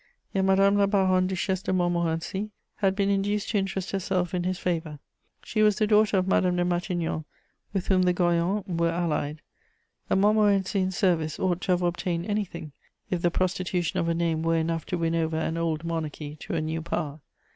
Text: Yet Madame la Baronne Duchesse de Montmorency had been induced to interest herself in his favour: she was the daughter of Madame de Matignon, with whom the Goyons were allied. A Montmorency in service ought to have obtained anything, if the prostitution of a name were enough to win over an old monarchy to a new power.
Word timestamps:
Yet 0.33 0.45
Madame 0.45 0.77
la 0.79 0.87
Baronne 0.87 1.27
Duchesse 1.27 1.61
de 1.61 1.71
Montmorency 1.71 2.49
had 2.77 2.95
been 2.95 3.11
induced 3.11 3.49
to 3.49 3.59
interest 3.59 3.91
herself 3.91 4.33
in 4.33 4.45
his 4.45 4.57
favour: 4.57 4.97
she 5.43 5.61
was 5.61 5.75
the 5.75 5.85
daughter 5.85 6.17
of 6.17 6.27
Madame 6.27 6.55
de 6.55 6.65
Matignon, 6.65 7.23
with 7.71 7.85
whom 7.87 8.01
the 8.01 8.11
Goyons 8.11 8.63
were 8.65 8.89
allied. 8.89 9.43
A 10.09 10.15
Montmorency 10.15 10.79
in 10.79 10.89
service 10.89 11.37
ought 11.37 11.61
to 11.61 11.73
have 11.73 11.83
obtained 11.83 12.25
anything, 12.25 12.71
if 13.11 13.21
the 13.21 13.29
prostitution 13.29 13.99
of 13.99 14.07
a 14.09 14.15
name 14.15 14.41
were 14.41 14.57
enough 14.57 14.87
to 14.87 14.97
win 14.97 15.13
over 15.13 15.37
an 15.37 15.55
old 15.55 15.83
monarchy 15.83 16.35
to 16.37 16.55
a 16.55 16.61
new 16.61 16.81
power. 16.81 17.19